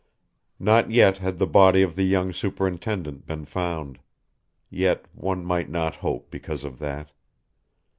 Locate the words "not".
0.57-0.89, 5.69-5.97